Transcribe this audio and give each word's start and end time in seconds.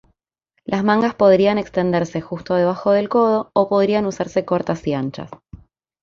Las 0.65 0.83
mangas 0.83 1.13
podrían 1.13 1.59
extenderse 1.59 2.21
justo 2.21 2.55
debajo 2.55 2.89
del 2.89 3.07
codo 3.07 3.51
o 3.53 3.69
podrían 3.69 4.07
usarse 4.07 4.43
cortas 4.45 4.87
y 4.87 4.95
anchas. 4.95 5.29